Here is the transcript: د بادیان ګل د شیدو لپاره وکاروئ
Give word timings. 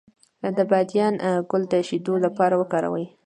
د 0.55 0.59
بادیان 0.69 1.13
ګل 1.51 1.63
د 1.71 1.73
شیدو 1.87 2.13
لپاره 2.25 2.55
وکاروئ 2.61 3.05